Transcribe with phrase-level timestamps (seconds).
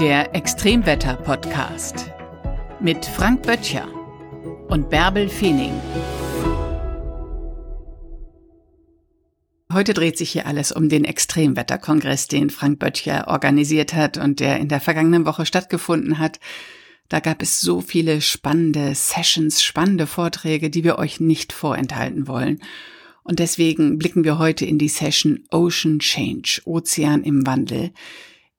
[0.00, 2.12] Der Extremwetter-Podcast
[2.78, 3.88] mit Frank Böttcher
[4.68, 5.72] und Bärbel Feening.
[9.72, 14.60] Heute dreht sich hier alles um den Extremwetterkongress, den Frank Böttcher organisiert hat und der
[14.60, 16.38] in der vergangenen Woche stattgefunden hat.
[17.08, 22.62] Da gab es so viele spannende Sessions, spannende Vorträge, die wir euch nicht vorenthalten wollen.
[23.24, 27.90] Und deswegen blicken wir heute in die Session Ocean Change, Ozean im Wandel,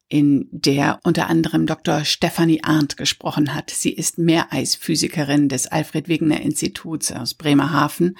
[0.09, 2.03] in der unter anderem Dr.
[2.03, 3.69] Stefanie Arndt gesprochen hat.
[3.69, 8.17] Sie ist Meereisphysikerin des Alfred Wegener Instituts aus Bremerhaven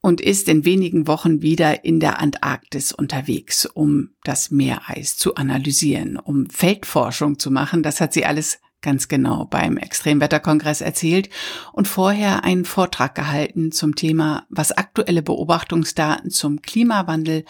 [0.00, 6.16] und ist in wenigen Wochen wieder in der Antarktis unterwegs, um das Meereis zu analysieren,
[6.16, 7.82] um Feldforschung zu machen.
[7.82, 11.28] Das hat sie alles ganz genau beim Extremwetterkongress erzählt
[11.72, 17.44] und vorher einen Vortrag gehalten zum Thema, was aktuelle Beobachtungsdaten zum Klimawandel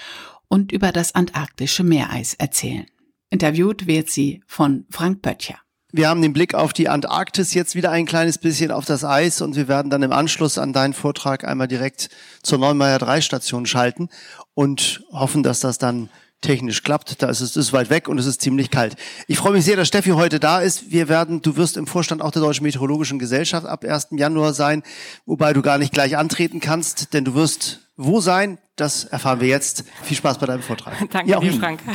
[0.48, 2.87] und über das antarktische Meereis erzählen.
[3.30, 5.56] Interviewt wird sie von Frank Böttcher.
[5.91, 9.40] Wir haben den Blick auf die Antarktis, jetzt wieder ein kleines bisschen auf das Eis
[9.40, 12.10] und wir werden dann im Anschluss an deinen Vortrag einmal direkt
[12.43, 14.10] zur Neumeier 3 Station schalten
[14.52, 17.23] und hoffen, dass das dann technisch klappt.
[17.23, 18.96] Da ist es ist weit weg und es ist ziemlich kalt.
[19.26, 20.90] Ich freue mich sehr, dass Steffi heute da ist.
[20.90, 24.09] Wir werden, du wirst im Vorstand auch der Deutschen Meteorologischen Gesellschaft ab 1.
[24.13, 24.82] Januar sein,
[25.26, 28.59] wobei du gar nicht gleich antreten kannst, denn du wirst wo sein?
[28.79, 29.84] Das erfahren wir jetzt.
[30.04, 30.95] Viel Spaß bei deinem Vortrag.
[31.10, 31.80] Danke ja, dir, Frank.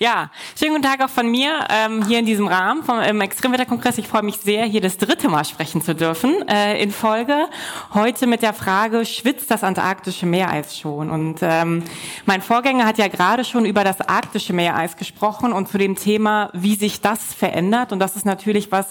[0.00, 3.96] Ja, schönen guten Tag auch von mir ähm, hier in diesem Rahmen vom im Extremwetterkongress.
[3.98, 7.46] Ich freue mich sehr, hier das dritte Mal sprechen zu dürfen äh, in Folge.
[7.94, 11.10] Heute mit der Frage, schwitzt das antarktische Meereis schon?
[11.10, 11.84] Und ähm,
[12.26, 16.50] mein Vorgänger hat ja gerade schon über das arktische Meereis gesprochen und zu dem Thema,
[16.52, 17.92] wie sich das verändert.
[17.92, 18.86] Und das ist natürlich was,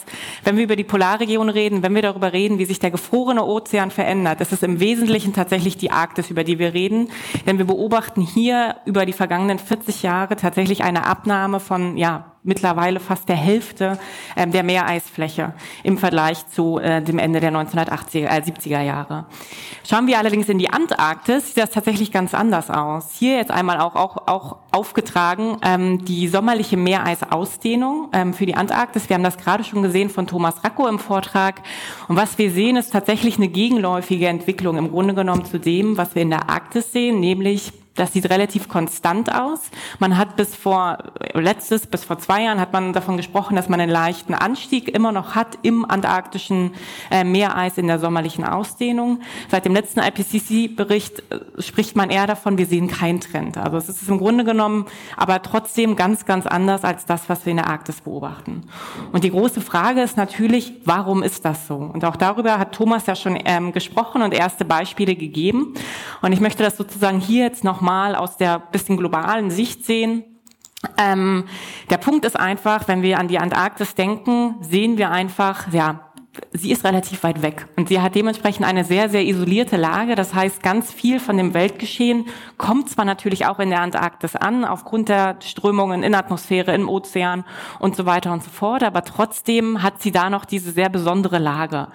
[0.46, 3.92] wenn wir über die Polarregion reden, wenn wir darüber reden, wie sich der gefrorene Ozean
[3.92, 7.10] verändert, das ist im Wesentlichen tatsächlich die Arktis über die wir reden.
[7.46, 13.00] Denn wir beobachten hier über die vergangenen 40 Jahre tatsächlich eine Abnahme von, ja, mittlerweile
[13.00, 13.98] fast der Hälfte
[14.36, 19.26] ähm, der Meereisfläche im Vergleich zu äh, dem Ende der 1980er, äh, 70er Jahre.
[19.88, 23.12] Schauen wir allerdings in die Antarktis, sieht das tatsächlich ganz anders aus.
[23.18, 29.10] Hier jetzt einmal auch, auch, auch aufgetragen ähm, die sommerliche Meereisausdehnung ähm, für die Antarktis.
[29.10, 31.62] Wir haben das gerade schon gesehen von Thomas Racco im Vortrag.
[32.08, 36.16] Und was wir sehen, ist tatsächlich eine gegenläufige Entwicklung im Grunde genommen zu dem, was
[36.16, 39.60] wir in der Arktis sehen, nämlich das sieht relativ konstant aus.
[40.00, 40.98] Man hat bis vor,
[41.34, 45.12] letztes, bis vor zwei Jahren hat man davon gesprochen, dass man einen leichten Anstieg immer
[45.12, 46.72] noch hat im antarktischen
[47.12, 49.20] äh, Meereis in der sommerlichen Ausdehnung.
[49.50, 53.58] Seit dem letzten IPCC-Bericht äh, spricht man eher davon, wir sehen keinen Trend.
[53.58, 57.52] Also es ist im Grunde genommen aber trotzdem ganz, ganz anders als das, was wir
[57.52, 58.64] in der Arktis beobachten.
[59.12, 61.76] Und die große Frage ist natürlich, warum ist das so?
[61.76, 65.76] Und auch darüber hat Thomas ja schon ähm, gesprochen und erste Beispiele gegeben.
[66.24, 70.24] Und ich möchte das sozusagen hier jetzt noch nochmal aus der bisschen globalen Sicht sehen.
[70.98, 71.46] Ähm,
[71.90, 76.12] der Punkt ist einfach, wenn wir an die Antarktis denken, sehen wir einfach, ja,
[76.54, 80.16] sie ist relativ weit weg und sie hat dementsprechend eine sehr, sehr isolierte Lage.
[80.16, 82.26] Das heißt, ganz viel von dem Weltgeschehen
[82.58, 87.44] kommt zwar natürlich auch in der Antarktis an, aufgrund der Strömungen in Atmosphäre, im Ozean
[87.80, 91.38] und so weiter und so fort, aber trotzdem hat sie da noch diese sehr besondere
[91.38, 91.90] Lage.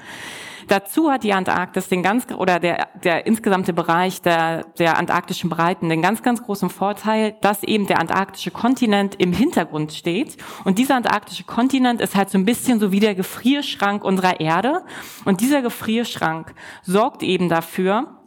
[0.68, 5.88] Dazu hat die Antarktis den ganz oder der der insgesamte Bereich der der antarktischen Breiten
[5.88, 10.36] den ganz ganz großen Vorteil, dass eben der antarktische Kontinent im Hintergrund steht.
[10.64, 14.82] Und dieser antarktische Kontinent ist halt so ein bisschen so wie der Gefrierschrank unserer Erde.
[15.24, 18.17] Und dieser Gefrierschrank sorgt eben dafür,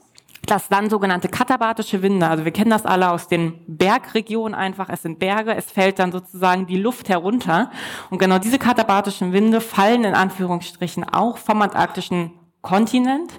[0.51, 5.01] dass dann sogenannte katabatische Winde, also wir kennen das alle aus den Bergregionen einfach, es
[5.01, 7.71] sind Berge, es fällt dann sozusagen die Luft herunter.
[8.09, 13.31] Und genau diese katabatischen Winde fallen in Anführungsstrichen auch vom antarktischen Kontinent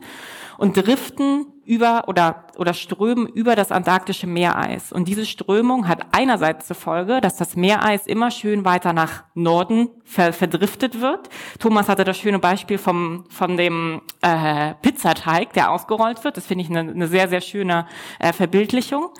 [0.56, 4.92] und driften über oder, oder strömen über das antarktische Meereis.
[4.92, 9.88] Und diese Strömung hat einerseits zur Folge, dass das Meereis immer schön weiter nach Norden
[10.04, 11.28] ver verdriftet wird.
[11.58, 16.36] Thomas hatte das schöne Beispiel vom, von dem äh, Pizzateig, der ausgerollt wird.
[16.36, 17.86] Das finde ich eine, eine sehr, sehr schöne
[18.18, 19.10] äh, Verbildlichung.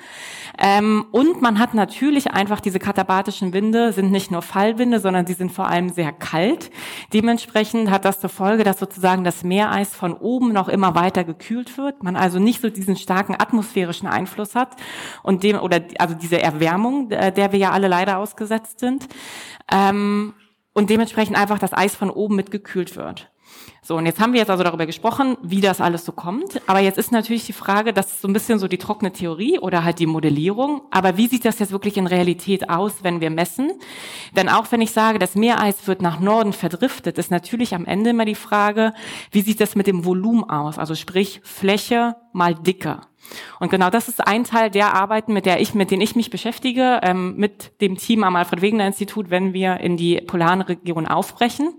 [0.58, 5.32] Ähm, und man hat natürlich einfach diese katabatischen Winde, sind nicht nur Fallwinde, sondern sie
[5.32, 6.70] sind vor allem sehr kalt.
[7.12, 11.78] Dementsprechend hat das zur Folge, dass sozusagen das Meereis von oben noch immer weiter gekühlt
[11.78, 12.02] wird.
[12.02, 14.76] Man also nicht so diesen starken atmosphärischen Einfluss hat
[15.22, 19.08] und dem, oder also diese Erwärmung, äh, der wir ja alle leider ausgesetzt sind.
[19.70, 20.34] Ähm,
[20.74, 23.31] und dementsprechend einfach das Eis von oben mitgekühlt wird.
[23.84, 26.62] So, und jetzt haben wir jetzt also darüber gesprochen, wie das alles so kommt.
[26.68, 29.58] Aber jetzt ist natürlich die Frage, das ist so ein bisschen so die trockene Theorie
[29.58, 30.82] oder halt die Modellierung.
[30.92, 33.72] Aber wie sieht das jetzt wirklich in Realität aus, wenn wir messen?
[34.36, 38.10] Denn auch wenn ich sage, das Meereis wird nach Norden verdriftet, ist natürlich am Ende
[38.10, 38.92] immer die Frage,
[39.32, 40.78] wie sieht das mit dem Volumen aus?
[40.78, 43.00] Also sprich Fläche mal Dicke.
[43.58, 46.30] Und genau das ist ein Teil der Arbeiten, mit der ich, mit denen ich mich
[46.30, 51.08] beschäftige, ähm, mit dem Team am Alfred Wegener Institut, wenn wir in die polaren Region
[51.08, 51.74] aufbrechen.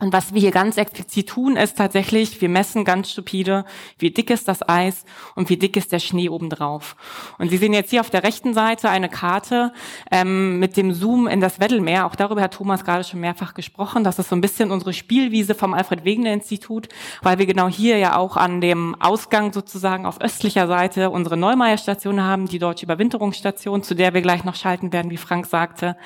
[0.00, 3.64] Und was wir hier ganz explizit tun, ist tatsächlich, wir messen ganz stupide,
[3.96, 5.04] wie dick ist das Eis
[5.36, 6.96] und wie dick ist der Schnee obendrauf.
[7.38, 9.72] Und Sie sehen jetzt hier auf der rechten Seite eine Karte
[10.10, 12.06] ähm, mit dem Zoom in das Weddellmeer.
[12.06, 14.02] Auch darüber hat Thomas gerade schon mehrfach gesprochen.
[14.02, 16.88] Das ist so ein bisschen unsere Spielwiese vom Alfred Wegener Institut,
[17.22, 21.78] weil wir genau hier ja auch an dem Ausgang sozusagen auf östlicher Seite unsere Neumeier
[21.78, 25.96] Station haben, die deutsche Überwinterungsstation, zu der wir gleich noch schalten werden, wie Frank sagte.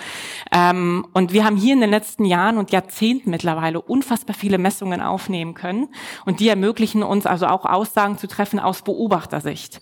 [0.53, 4.59] Ähm, und wir haben hier in den letzten Jahren und Jahrzehnten mittlerweile mittlerweile unfassbar viele
[4.59, 5.89] Messungen aufnehmen können.
[6.25, 9.81] Und die ermöglichen uns also auch Aussagen zu treffen aus Beobachtersicht.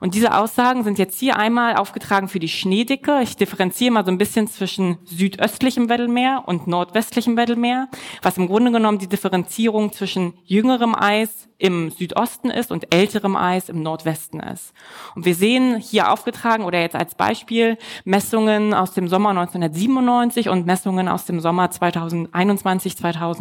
[0.00, 3.20] Und diese Aussagen sind jetzt hier einmal aufgetragen für die Schneedicke.
[3.22, 7.88] Ich differenziere mal so ein bisschen zwischen südöstlichem Weddellmeer und nordwestlichem Weddellmeer,
[8.22, 13.70] was im Grunde genommen die Differenzierung zwischen jüngerem Eis im Südosten ist und älterem Eis
[13.70, 14.74] im Nordwesten ist.
[15.14, 20.66] Und wir sehen hier aufgetragen oder jetzt als Beispiel Messungen aus dem Sommer 1997 und
[20.66, 23.33] Messungen aus dem Sommer 2021, 2022.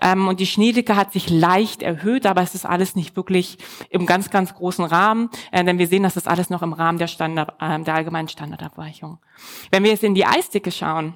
[0.00, 3.58] Ähm, und die Schneedicke hat sich leicht erhöht, aber es ist alles nicht wirklich
[3.90, 6.98] im ganz, ganz großen Rahmen, äh, denn wir sehen, dass das alles noch im Rahmen
[6.98, 9.18] der, Standard, äh, der allgemeinen Standardabweichung.
[9.70, 11.14] Wenn wir jetzt in die Eisdicke schauen,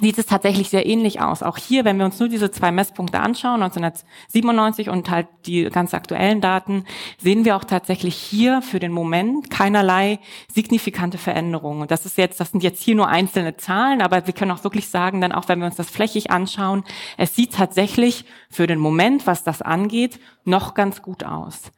[0.00, 1.44] sieht es tatsächlich sehr ähnlich aus.
[1.44, 5.94] Auch hier, wenn wir uns nur diese zwei Messpunkte anschauen, 1997 und halt die ganz
[5.94, 6.84] aktuellen Daten,
[7.18, 10.18] sehen wir auch tatsächlich hier für den Moment keinerlei
[10.52, 11.86] signifikante Veränderungen.
[11.86, 14.88] das ist jetzt, das sind jetzt hier nur einzelne Zahlen, aber wir können auch wirklich
[14.88, 16.82] sagen, dann auch wenn wir uns das flächig anschauen,
[17.16, 21.70] es sieht tatsächlich für den Moment, was das angeht, noch ganz gut aus.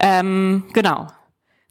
[0.00, 1.08] Ähm, genau.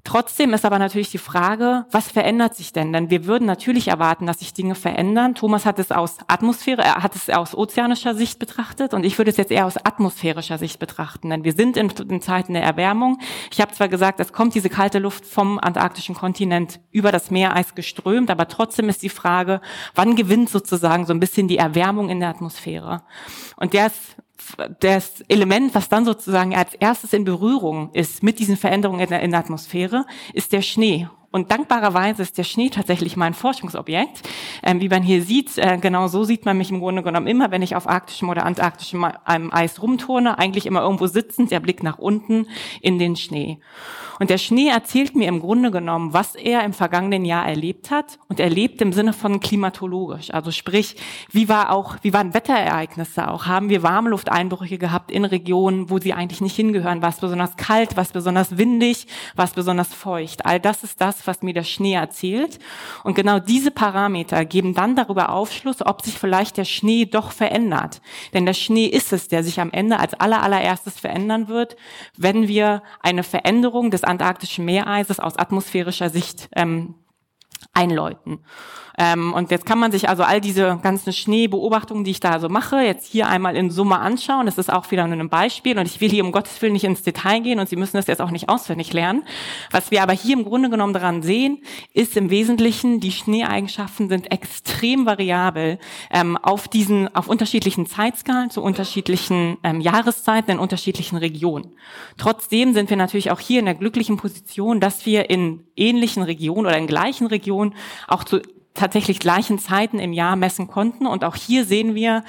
[0.07, 2.93] Trotzdem ist aber natürlich die Frage, was verändert sich denn?
[2.93, 5.35] Denn wir würden natürlich erwarten, dass sich Dinge verändern.
[5.35, 9.31] Thomas hat es aus Atmosphäre, er hat es aus ozeanischer Sicht betrachtet und ich würde
[9.31, 11.29] es jetzt eher aus atmosphärischer Sicht betrachten.
[11.29, 13.19] Denn wir sind in, in Zeiten der Erwärmung.
[13.51, 17.75] Ich habe zwar gesagt, es kommt diese kalte Luft vom antarktischen Kontinent über das Meereis
[17.75, 19.59] geströmt, aber trotzdem ist die Frage,
[19.93, 23.01] wann gewinnt sozusagen so ein bisschen die Erwärmung in der Atmosphäre?
[23.57, 24.15] Und der ist
[24.79, 29.21] das Element, was dann sozusagen als erstes in Berührung ist mit diesen Veränderungen in der,
[29.21, 31.07] in der Atmosphäre, ist der Schnee.
[31.31, 34.27] Und dankbarerweise ist der Schnee tatsächlich mein Forschungsobjekt.
[34.63, 37.51] Ähm, wie man hier sieht, äh, genau so sieht man mich im Grunde genommen immer,
[37.51, 41.97] wenn ich auf arktischem oder antarktischem Eis rumturne, eigentlich immer irgendwo sitzend, der Blick nach
[41.97, 42.47] unten
[42.81, 43.59] in den Schnee.
[44.19, 48.17] Und der Schnee erzählt mir im Grunde genommen, was er im vergangenen Jahr erlebt hat
[48.29, 50.33] und erlebt im Sinne von klimatologisch.
[50.33, 50.95] Also sprich,
[51.31, 53.45] wie war auch, wie waren Wetterereignisse auch?
[53.45, 57.01] Haben wir Warmlufteinbrüche gehabt in Regionen, wo sie eigentlich nicht hingehören?
[57.01, 57.95] War es besonders kalt?
[57.95, 59.07] War es besonders windig?
[59.35, 60.45] War es besonders feucht?
[60.45, 62.59] All das ist das, was mir der Schnee erzählt.
[63.03, 68.01] Und genau diese Parameter geben dann darüber Aufschluss, ob sich vielleicht der Schnee doch verändert.
[68.33, 71.77] Denn der Schnee ist es, der sich am Ende als aller, allererstes verändern wird,
[72.17, 76.95] wenn wir eine Veränderung des antarktischen Meereises aus atmosphärischer Sicht ähm,
[77.73, 78.39] einläuten.
[78.99, 82.49] Ähm, und jetzt kann man sich also all diese ganzen Schneebeobachtungen, die ich da so
[82.49, 84.47] mache, jetzt hier einmal in Summe anschauen.
[84.47, 86.83] Das ist auch wieder nur ein Beispiel und ich will hier um Gottes Willen nicht
[86.83, 89.23] ins Detail gehen und Sie müssen das jetzt auch nicht auswendig lernen.
[89.69, 91.59] Was wir aber hier im Grunde genommen daran sehen,
[91.93, 95.77] ist im Wesentlichen, die Schneeeigenschaften sind extrem variabel
[96.09, 101.75] ähm, auf diesen, auf unterschiedlichen Zeitskalen zu unterschiedlichen ähm, Jahreszeiten in unterschiedlichen Regionen.
[102.17, 106.65] Trotzdem sind wir natürlich auch hier in der glücklichen Position, dass wir in ähnlichen Regionen
[106.65, 107.73] oder in gleichen Regionen
[108.07, 108.41] auch zu
[108.73, 111.07] tatsächlich gleichen Zeiten im Jahr messen konnten.
[111.07, 112.23] Und auch hier sehen wir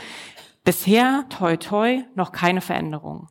[0.64, 3.28] bisher, toi toi, noch keine Veränderung.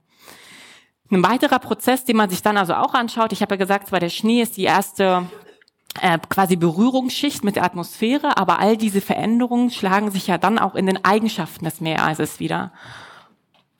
[1.09, 3.99] Ein weiterer Prozess, den man sich dann also auch anschaut, ich habe ja gesagt, zwar
[3.99, 5.25] der Schnee ist die erste
[6.01, 10.75] äh, quasi Berührungsschicht mit der Atmosphäre, aber all diese Veränderungen schlagen sich ja dann auch
[10.75, 12.71] in den Eigenschaften des Meereises wieder.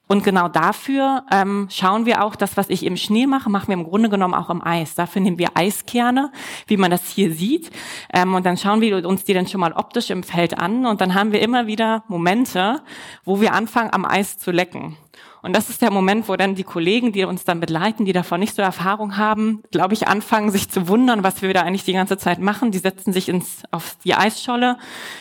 [0.08, 3.74] Und genau dafür ähm, schauen wir auch, das, was ich im Schnee mache, machen wir
[3.74, 4.96] im Grunde genommen auch im Eis.
[4.96, 6.32] Dafür nehmen wir Eiskerne,
[6.66, 7.72] wie man das hier sieht.
[8.14, 10.86] Ähm, und dann schauen wir uns die dann schon mal optisch im Feld an.
[10.86, 12.82] Und dann haben wir immer wieder Momente,
[13.26, 14.96] wo wir anfangen, am Eis zu lecken.
[15.42, 18.40] Und das ist der Moment, wo dann die Kollegen, die uns dann begleiten, die davon
[18.40, 21.94] nicht so Erfahrung haben, glaube ich, anfangen, sich zu wundern, was wir da eigentlich die
[21.94, 22.72] ganze Zeit machen.
[22.72, 24.78] Die setzen sich ins, auf die Eisscholle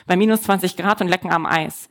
[0.06, 1.88] bei minus 20 Grad und lecken am Eis.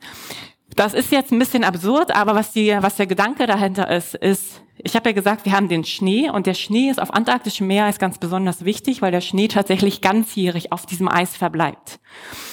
[0.74, 4.62] Das ist jetzt ein bisschen absurd, aber was, die, was der Gedanke dahinter ist, ist,
[4.78, 7.88] ich habe ja gesagt, wir haben den Schnee und der Schnee ist auf antarktischem Meer
[7.88, 12.00] ist ganz besonders wichtig, weil der Schnee tatsächlich ganzjährig auf diesem Eis verbleibt.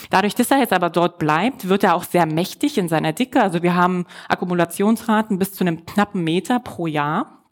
[0.09, 3.41] Dadurch, dass er jetzt aber dort bleibt, wird er auch sehr mächtig in seiner Dicke.
[3.41, 7.42] Also wir haben Akkumulationsraten bis zu einem knappen Meter pro Jahr.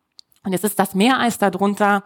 [0.44, 2.04] Und jetzt ist das Meereis darunter,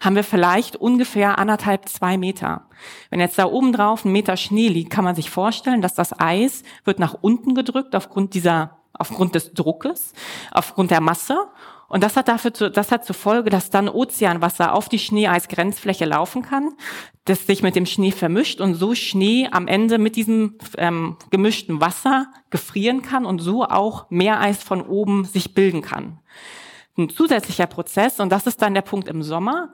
[0.00, 2.66] haben wir vielleicht ungefähr anderthalb, zwei Meter.
[3.10, 6.18] Wenn jetzt da oben drauf ein Meter Schnee liegt, kann man sich vorstellen, dass das
[6.18, 10.14] Eis wird nach unten gedrückt aufgrund dieser, aufgrund des Druckes,
[10.50, 11.46] aufgrund der Masse.
[11.88, 16.06] Und das hat dafür zu, das hat zur Folge, dass dann Ozeanwasser auf die Schneeeisgrenzfläche
[16.06, 16.70] laufen kann,
[17.24, 21.80] das sich mit dem Schnee vermischt und so Schnee am Ende mit diesem ähm, gemischten
[21.80, 26.18] Wasser gefrieren kann und so auch Meereis von oben sich bilden kann
[26.96, 29.72] ein zusätzlicher Prozess und das ist dann der Punkt im Sommer.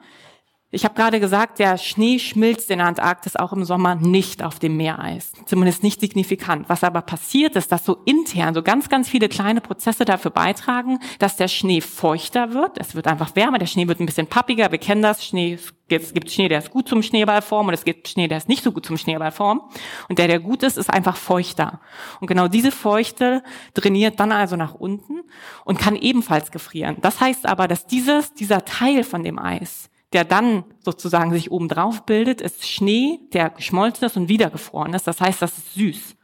[0.74, 4.58] Ich habe gerade gesagt, der Schnee schmilzt in der Antarktis auch im Sommer nicht auf
[4.58, 6.70] dem Meereis, zumindest nicht signifikant.
[6.70, 10.98] Was aber passiert ist, dass so intern so ganz, ganz viele kleine Prozesse dafür beitragen,
[11.18, 12.78] dass der Schnee feuchter wird.
[12.78, 14.72] Es wird einfach wärmer, der Schnee wird ein bisschen pappiger.
[14.72, 15.22] Wir kennen das.
[15.22, 15.58] Schnee,
[15.90, 18.64] es gibt Schnee, der ist gut zum Schneeballform und es gibt Schnee, der ist nicht
[18.64, 19.60] so gut zum Schneeballform.
[20.08, 21.82] Und der, der gut ist, ist einfach feuchter.
[22.20, 23.42] Und genau diese Feuchte
[23.74, 25.20] trainiert dann also nach unten
[25.66, 26.96] und kann ebenfalls gefrieren.
[27.02, 31.68] Das heißt aber, dass dieses, dieser Teil von dem Eis der dann sozusagen sich oben
[31.68, 35.06] drauf bildet, ist Schnee, der geschmolzen ist und wiedergefroren ist.
[35.06, 36.16] Das heißt, das ist süß.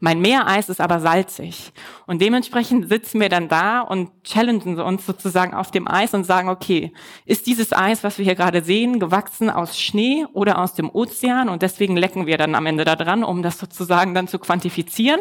[0.00, 1.72] Mein Meereis ist aber salzig.
[2.06, 6.48] Und dementsprechend sitzen wir dann da und challengen uns sozusagen auf dem Eis und sagen,
[6.48, 6.92] okay,
[7.24, 11.48] ist dieses Eis, was wir hier gerade sehen, gewachsen aus Schnee oder aus dem Ozean?
[11.48, 15.20] Und deswegen lecken wir dann am Ende da dran, um das sozusagen dann zu quantifizieren.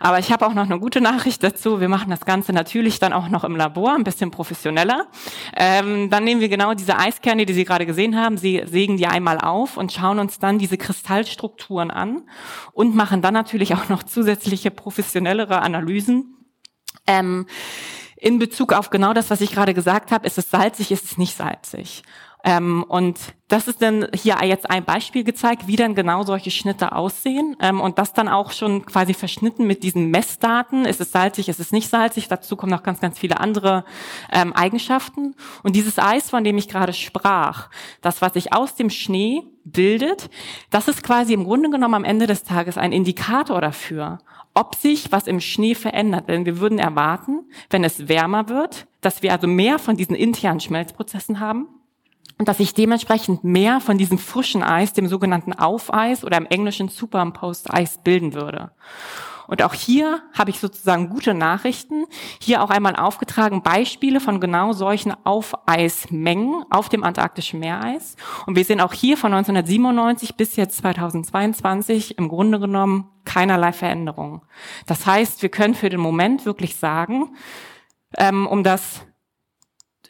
[0.00, 1.80] Aber ich habe auch noch eine gute Nachricht dazu.
[1.80, 5.06] Wir machen das Ganze natürlich dann auch noch im Labor, ein bisschen professioneller.
[5.56, 9.06] Ähm, dann nehmen wir genau diese Eiskerne, die Sie gerade gesehen haben, Sie sägen die
[9.06, 12.22] einmal auf und schauen uns dann diese Kristallstrukturen an
[12.72, 16.36] und machen dann natürlich auch noch zusätzliche professionellere Analysen.
[17.06, 17.46] Ähm,
[18.16, 21.18] in Bezug auf genau das, was ich gerade gesagt habe, ist es salzig, ist es
[21.18, 22.02] nicht salzig.
[22.44, 26.92] Ähm, und das ist dann hier jetzt ein Beispiel gezeigt, wie dann genau solche Schnitte
[26.92, 30.84] aussehen ähm, und das dann auch schon quasi verschnitten mit diesen Messdaten.
[30.84, 32.28] Ist es salzig, ist es nicht salzig?
[32.28, 33.84] Dazu kommen noch ganz, ganz viele andere
[34.30, 35.34] ähm, Eigenschaften.
[35.62, 37.70] Und dieses Eis, von dem ich gerade sprach,
[38.02, 40.28] das, was sich aus dem Schnee bildet,
[40.68, 44.18] das ist quasi im Grunde genommen am Ende des Tages ein Indikator dafür,
[44.52, 46.28] ob sich was im Schnee verändert.
[46.28, 50.60] Denn wir würden erwarten, wenn es wärmer wird, dass wir also mehr von diesen internen
[50.60, 51.68] Schmelzprozessen haben
[52.38, 56.88] und dass sich dementsprechend mehr von diesem frischen Eis, dem sogenannten Aufeis oder im Englischen
[56.88, 58.72] Superimposed Eis bilden würde.
[59.46, 62.06] Und auch hier habe ich sozusagen gute Nachrichten.
[62.40, 68.16] Hier auch einmal aufgetragen Beispiele von genau solchen Aufeismengen auf dem antarktischen Meereis.
[68.46, 74.42] Und wir sehen auch hier von 1997 bis jetzt 2022 im Grunde genommen keinerlei Veränderungen.
[74.86, 77.36] Das heißt, wir können für den Moment wirklich sagen,
[78.16, 79.06] ähm, um das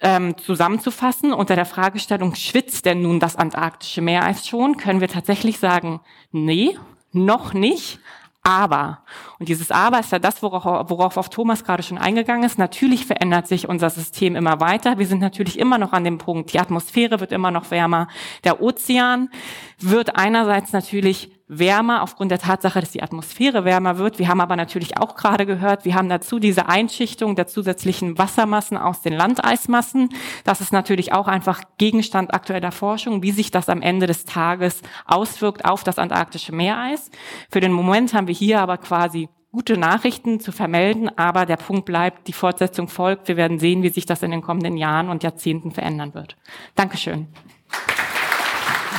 [0.01, 5.59] ähm, zusammenzufassen unter der Fragestellung, schwitzt denn nun das antarktische Meereis schon, können wir tatsächlich
[5.59, 6.01] sagen,
[6.33, 6.77] nee,
[7.13, 8.01] noch nicht.
[8.47, 8.99] Aber,
[9.39, 13.07] und dieses Aber ist ja das, worauf, worauf auf Thomas gerade schon eingegangen ist, natürlich
[13.07, 14.99] verändert sich unser System immer weiter.
[14.99, 18.09] Wir sind natürlich immer noch an dem Punkt, die Atmosphäre wird immer noch wärmer.
[18.45, 19.31] Der Ozean
[19.79, 24.19] wird einerseits natürlich wärmer aufgrund der Tatsache, dass die Atmosphäre wärmer wird.
[24.19, 28.79] Wir haben aber natürlich auch gerade gehört, wir haben dazu diese Einschichtung der zusätzlichen Wassermassen
[28.79, 30.09] aus den Landeismassen.
[30.45, 34.81] Das ist natürlich auch einfach Gegenstand aktueller Forschung, wie sich das am Ende des Tages
[35.07, 37.11] auswirkt auf das antarktische Meereis.
[37.51, 41.85] Für den Moment haben wir hier aber quasi gute Nachrichten zu vermelden, aber der Punkt
[41.85, 43.29] bleibt, die Fortsetzung folgt.
[43.29, 46.37] Wir werden sehen, wie sich das in den kommenden Jahren und Jahrzehnten verändern wird.
[46.75, 47.29] Dankeschön.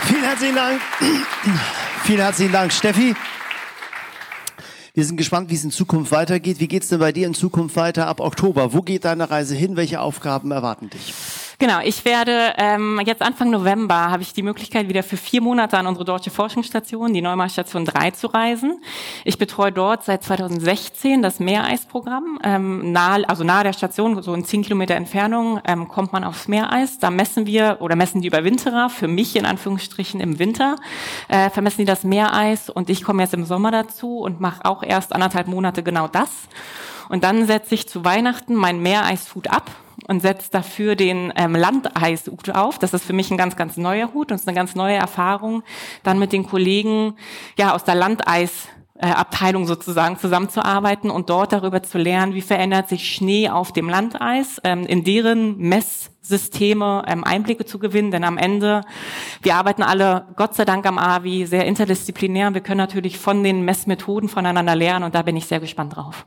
[0.05, 0.81] Vielen herzlichen Dank.
[2.05, 3.15] Vielen herzlichen Dank, Steffi.
[4.93, 6.59] Wir sind gespannt, wie es in Zukunft weitergeht.
[6.59, 8.73] Wie geht es denn bei dir in Zukunft weiter ab Oktober?
[8.73, 9.75] Wo geht deine Reise hin?
[9.75, 11.15] Welche Aufgaben erwarten dich?
[11.57, 15.77] Genau, ich werde ähm, jetzt Anfang November habe ich die Möglichkeit, wieder für vier Monate
[15.77, 18.81] an unsere deutsche Forschungsstation, die Neumar Station 3, zu reisen.
[19.23, 22.39] Ich betreue dort seit 2016 das Meereisprogramm.
[22.43, 26.49] Ähm, nahe, also nahe der Station, so in zehn Kilometer Entfernung, ähm, kommt man aufs
[26.49, 26.99] Meereis.
[26.99, 30.75] Da messen wir oder messen die Überwinterer, für mich in Anführungsstrichen im Winter,
[31.29, 34.83] äh, vermessen die das Meereis und ich komme jetzt im Sommer dazu und mache auch
[34.83, 36.29] erst anderthalb Monate genau das.
[37.09, 39.71] Und dann setze ich zu Weihnachten mein Meereishut ab
[40.07, 42.79] und setze dafür den ähm, Landeishut auf.
[42.79, 45.63] Das ist für mich ein ganz, ganz neuer Hut und ist eine ganz neue Erfahrung,
[46.03, 47.15] dann mit den Kollegen
[47.57, 52.87] ja aus der Landeis äh, Abteilung sozusagen zusammenzuarbeiten und dort darüber zu lernen, wie verändert
[52.87, 58.11] sich Schnee auf dem Landeis, ähm, in deren Messsysteme ähm, Einblicke zu gewinnen.
[58.11, 58.81] Denn am Ende,
[59.41, 62.53] wir arbeiten alle Gott sei Dank am AVI sehr interdisziplinär.
[62.53, 66.25] Wir können natürlich von den Messmethoden voneinander lernen und da bin ich sehr gespannt drauf.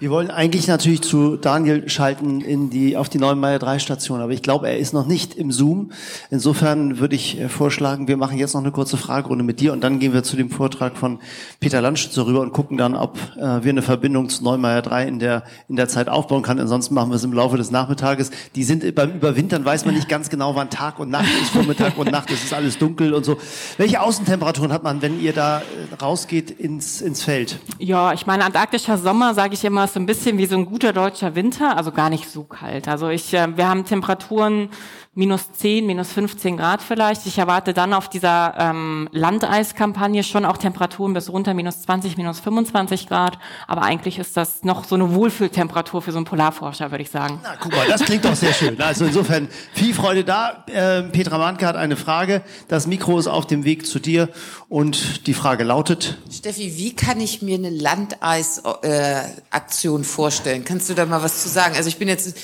[0.00, 4.32] Wir wollen eigentlich natürlich zu Daniel schalten in die, auf die Neumeier 3 Station, aber
[4.32, 5.92] ich glaube, er ist noch nicht im Zoom.
[6.30, 9.84] Insofern würde ich äh, vorschlagen, wir machen jetzt noch eine kurze Fragerunde mit dir und
[9.84, 11.18] dann gehen wir zu dem Vortrag von
[11.60, 15.18] Peter Landschützer rüber und gucken dann, ob äh, wir eine Verbindung zu Neumeier 3 in
[15.18, 16.58] der, in der Zeit aufbauen kann.
[16.58, 18.30] Ansonsten machen wir es im Laufe des Nachmittages.
[18.54, 21.98] Die sind beim Überwintern, weiß man nicht ganz genau, wann Tag und Nacht ist, Vormittag
[21.98, 23.36] und Nacht, es ist alles dunkel und so.
[23.76, 27.58] Welche Außentemperaturen hat man, wenn ihr da äh, rausgeht ins, ins Feld?
[27.78, 30.66] Ja, ich meine, antarktischer Sommer, sage ich immer, ist so ein bisschen wie so ein
[30.66, 32.86] guter deutscher Winter, also gar nicht so kalt.
[32.86, 34.68] Also ich, äh, wir haben Temperaturen
[35.12, 37.26] minus 10, minus 15 Grad vielleicht.
[37.26, 42.38] Ich erwarte dann auf dieser ähm, Landeiskampagne schon auch Temperaturen bis runter minus 20, minus
[42.38, 43.36] 25 Grad.
[43.66, 47.40] Aber eigentlich ist das noch so eine Wohlfühltemperatur für so einen Polarforscher, würde ich sagen.
[47.42, 48.80] Na, guck mal, das klingt doch sehr schön.
[48.80, 50.64] Also insofern viel Freude da.
[50.68, 52.42] Ähm, Petra Manke hat eine Frage.
[52.68, 54.28] Das Mikro ist auf dem Weg zu dir
[54.68, 56.18] und die Frage lautet.
[56.30, 60.64] Steffi, wie kann ich mir eine Landeis-Aktion äh, vorstellen?
[60.64, 61.74] Kannst du da mal was zu sagen?
[61.74, 62.38] Also ich bin jetzt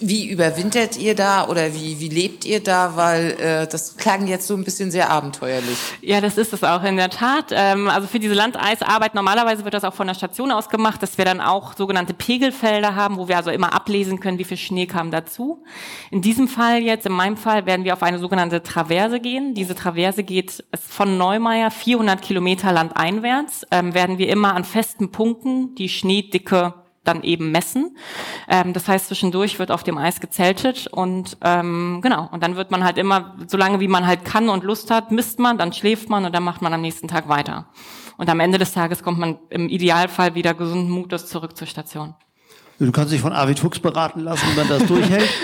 [0.00, 2.96] wie überwintert ihr da oder wie, wie lebt ihr da?
[2.96, 5.76] Weil äh, das klang jetzt so ein bisschen sehr abenteuerlich.
[6.00, 7.46] Ja, das ist es auch in der Tat.
[7.50, 11.18] Ähm, also für diese Landeisarbeit, normalerweise wird das auch von der Station aus gemacht, dass
[11.18, 14.86] wir dann auch sogenannte Pegelfelder haben, wo wir also immer ablesen können, wie viel Schnee
[14.86, 15.62] kam dazu.
[16.10, 19.54] In diesem Fall jetzt, in meinem Fall, werden wir auf eine sogenannte Traverse gehen.
[19.54, 25.74] Diese Traverse geht von Neumeier 400 Kilometer landeinwärts, ähm, werden wir immer an festen Punkten
[25.74, 27.96] die Schneedicke dann eben messen.
[28.48, 32.70] Ähm, das heißt, zwischendurch wird auf dem Eis gezeltet und ähm, genau, und dann wird
[32.70, 36.08] man halt immer, solange wie man halt kann und Lust hat, misst man, dann schläft
[36.08, 37.66] man und dann macht man am nächsten Tag weiter.
[38.16, 42.14] Und am Ende des Tages kommt man im Idealfall wieder gesunden Mutes zurück zur Station.
[42.78, 45.28] Du kannst dich von Arvid Fuchs beraten lassen, wie man das durchhält.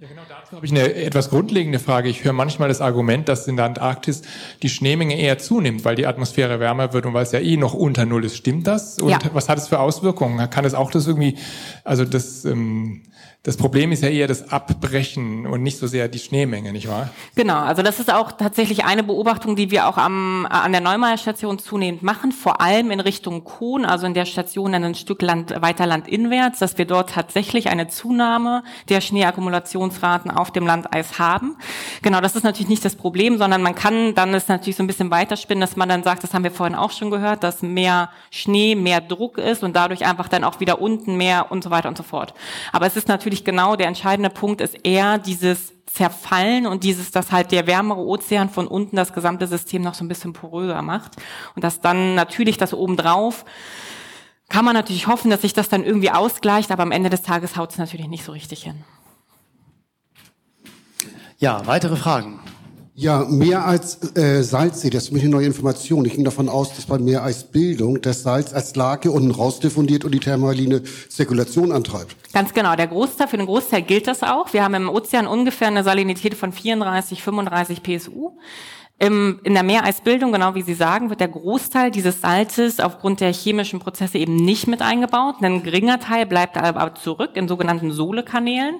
[0.00, 2.08] Ja, genau dazu habe ich eine etwas grundlegende Frage.
[2.08, 4.22] Ich höre manchmal das Argument, dass in der Antarktis
[4.60, 7.74] die Schneemenge eher zunimmt, weil die Atmosphäre wärmer wird und weil es ja eh noch
[7.74, 8.36] unter Null ist.
[8.36, 8.98] Stimmt das?
[8.98, 9.18] Und ja.
[9.32, 10.50] was hat es für Auswirkungen?
[10.50, 11.38] Kann es auch das irgendwie,
[11.84, 13.02] also das ähm,
[13.44, 17.10] das Problem ist ja eher das Abbrechen und nicht so sehr die Schneemenge, nicht wahr?
[17.34, 21.18] Genau, also das ist auch tatsächlich eine Beobachtung, die wir auch am, an der Neumeier
[21.18, 25.20] Station zunehmend machen, vor allem in Richtung Kohn, also in der Station dann ein Stück
[25.20, 31.58] Land, weiter landinwärts, dass wir dort tatsächlich eine Zunahme der Schneeakkumulationsraten auf dem Landeis haben.
[32.00, 34.86] Genau, das ist natürlich nicht das Problem, sondern man kann dann es natürlich so ein
[34.86, 38.08] bisschen weiterspinnen, dass man dann sagt, das haben wir vorhin auch schon gehört, dass mehr
[38.30, 41.90] Schnee, mehr Druck ist und dadurch einfach dann auch wieder unten mehr und so weiter
[41.90, 42.32] und so fort.
[42.72, 47.10] Aber es ist natürlich natürlich genau der entscheidende Punkt ist eher dieses Zerfallen und dieses,
[47.10, 50.82] dass halt der wärmere Ozean von unten das gesamte System noch so ein bisschen poröser
[50.82, 51.16] macht.
[51.56, 53.44] Und dass dann natürlich das obendrauf
[54.48, 57.56] kann man natürlich hoffen, dass sich das dann irgendwie ausgleicht, aber am Ende des Tages
[57.56, 58.84] haut es natürlich nicht so richtig hin.
[61.38, 62.40] Ja, weitere Fragen?
[62.96, 66.04] Ja, mehr als äh, Salzsee, das ist mich eine neue Information.
[66.04, 70.20] Ich ging davon aus, dass bei Meereisbildung das Salz als Lage unten rausdiffundiert und die
[70.20, 72.14] thermaline Zirkulation antreibt.
[72.32, 72.76] Ganz genau.
[72.76, 74.52] Der Großteil, für den Großteil gilt das auch.
[74.52, 78.30] Wir haben im Ozean ungefähr eine Salinität von 34, 35 PSU.
[78.96, 83.32] Im, in der Meereisbildung, genau wie Sie sagen, wird der Großteil dieses Salzes aufgrund der
[83.32, 85.36] chemischen Prozesse eben nicht mit eingebaut.
[85.42, 88.76] Ein geringer Teil bleibt aber zurück in sogenannten Sohlekanälen.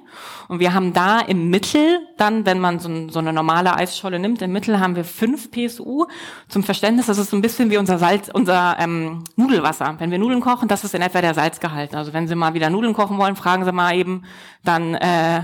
[0.46, 4.40] Und wir haben da im Mittel dann, wenn man so, so, eine normale Eisscholle nimmt,
[4.40, 6.06] im Mittel haben wir fünf PSU.
[6.48, 9.96] Zum Verständnis, das ist so ein bisschen wie unser Salz, unser ähm, Nudelwasser.
[9.98, 11.92] Wenn wir Nudeln kochen, das ist in etwa der Salzgehalt.
[11.92, 14.22] Also wenn Sie mal wieder Nudeln kochen wollen, fragen Sie mal eben,
[14.62, 15.42] dann äh,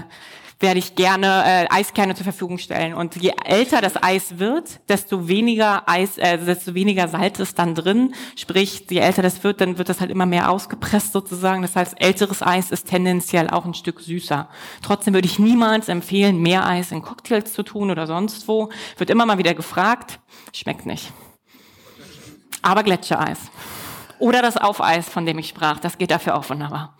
[0.61, 2.93] werde ich gerne äh, Eiskerne zur Verfügung stellen.
[2.93, 7.75] Und je älter das Eis wird, desto weniger Eis, äh, desto weniger Salz ist dann
[7.75, 8.15] drin.
[8.37, 11.63] Sprich, je älter das wird, dann wird das halt immer mehr ausgepresst sozusagen.
[11.63, 14.49] Das heißt, älteres Eis ist tendenziell auch ein Stück süßer.
[14.83, 18.69] Trotzdem würde ich niemals empfehlen, mehr Eis in Cocktails zu tun oder sonst wo.
[18.99, 20.21] Wird immer mal wieder gefragt,
[20.55, 21.11] schmeckt nicht.
[22.61, 23.39] Aber Gletschereis.
[24.19, 26.95] Oder das Aufeis, von dem ich sprach, das geht dafür auch wunderbar.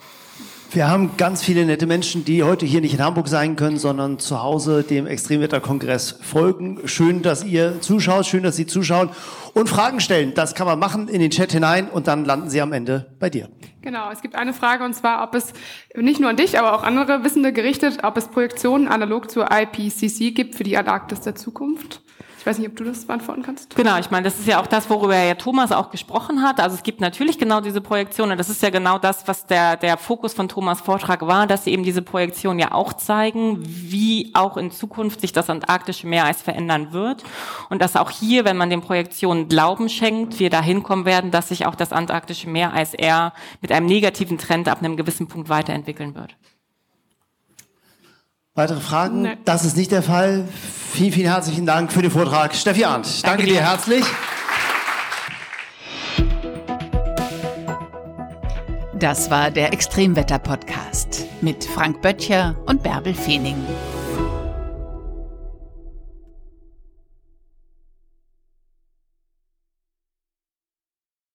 [0.73, 4.21] Wir haben ganz viele nette Menschen, die heute hier nicht in Hamburg sein können, sondern
[4.21, 6.79] zu Hause dem Extremwetterkongress folgen.
[6.85, 9.11] Schön, dass ihr zuschaut, schön, dass Sie zuschauen
[9.53, 10.33] und Fragen stellen.
[10.33, 13.29] Das kann man machen in den Chat hinein und dann landen Sie am Ende bei
[13.29, 13.49] dir.
[13.83, 15.53] Genau, es gibt eine Frage und zwar, ob es
[15.97, 20.33] nicht nur an dich, aber auch andere Wissende gerichtet, ob es Projektionen analog zur IPCC
[20.33, 22.01] gibt für die Antarktis der Zukunft.
[22.41, 23.77] Ich weiß nicht, ob du das beantworten kannst.
[23.77, 26.59] Genau, ich meine, das ist ja auch das, worüber ja Thomas auch gesprochen hat.
[26.59, 28.39] Also es gibt natürlich genau diese Projektionen.
[28.39, 31.73] Das ist ja genau das, was der, der Fokus von Thomas Vortrag war, dass sie
[31.73, 36.95] eben diese Projektionen ja auch zeigen, wie auch in Zukunft sich das antarktische Meereis verändern
[36.95, 37.25] wird.
[37.69, 41.51] Und dass auch hier, wenn man den Projektionen Glauben schenkt, wir dahin kommen werden, dass
[41.51, 46.15] sich auch das antarktische Meereis eher mit einem negativen Trend ab einem gewissen Punkt weiterentwickeln
[46.15, 46.37] wird.
[48.55, 49.23] Weitere Fragen?
[49.23, 49.37] Nee.
[49.45, 50.45] Das ist nicht der Fall.
[50.93, 52.55] Vielen, vielen herzlichen Dank für den Vortrag.
[52.55, 54.05] Steffi Arndt, danke, danke dir herzlich.
[58.99, 63.57] Das war der Extremwetter-Podcast mit Frank Böttcher und Bärbel Feening.